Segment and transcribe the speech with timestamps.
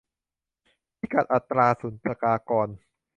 [0.99, 2.67] พิกัดอัตราศุลกากร